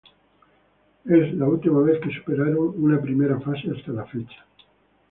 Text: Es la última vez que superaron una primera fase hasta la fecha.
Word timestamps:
Es 1.05 1.31
la 1.35 1.47
última 1.47 1.79
vez 1.81 2.01
que 2.01 2.09
superaron 2.09 2.73
una 2.83 2.99
primera 2.99 3.39
fase 3.39 3.69
hasta 3.69 3.91
la 3.91 4.07
fecha. 4.07 4.43